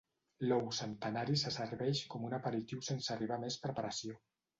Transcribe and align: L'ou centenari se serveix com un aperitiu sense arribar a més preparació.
L'ou 0.43 0.69
centenari 0.77 1.35
se 1.41 1.51
serveix 1.55 2.01
com 2.13 2.25
un 2.29 2.33
aperitiu 2.39 2.81
sense 2.87 3.13
arribar 3.17 3.37
a 3.41 3.45
més 3.45 3.59
preparació. 3.67 4.19